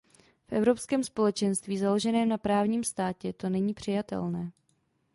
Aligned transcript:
V 0.47 0.53
Evropském 0.53 1.03
společenství 1.03 1.77
založeném 1.77 2.29
na 2.29 2.37
právním 2.37 2.83
státě 2.83 3.33
to 3.33 3.49
není 3.49 3.73
přijatelné. 3.73 4.51